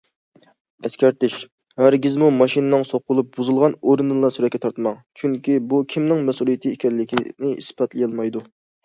ئەسكەرتىش: 0.87 1.33
ھەرگىزمۇ 1.81 2.29
ماشىنىنىڭ 2.37 2.85
سوقۇلۇپ 2.91 3.29
بۇزۇلغان 3.35 3.75
ئورنىنىلا 3.91 4.31
سۈرەتكە 4.37 4.61
تارتماڭ، 4.63 4.97
چۈنكى 5.21 5.59
بۇ 5.75 5.83
كىمنىڭ 5.95 6.25
مەسئۇلىيىتى 6.31 6.73
ئىكەنلىكىنى 6.77 7.53
ئىسپاتلىيالمايدۇ. 7.61 8.45